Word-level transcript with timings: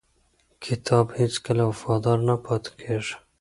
کتاب 0.65 1.05
هیڅکله 1.19 1.63
وفادار 1.71 2.17
نه 2.27 2.35
پاتې 2.45 2.71
کېږي. 2.81 3.15